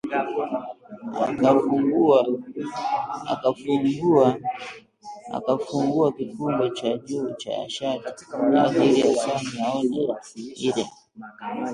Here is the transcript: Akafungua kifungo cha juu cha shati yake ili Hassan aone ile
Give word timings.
Akafungua 5.31 6.11
kifungo 6.15 6.69
cha 6.69 6.97
juu 6.97 7.33
cha 7.33 7.69
shati 7.69 8.15
yake 8.55 8.85
ili 8.85 9.01
Hassan 9.01 9.65
aone 9.65 10.15
ile 10.55 10.85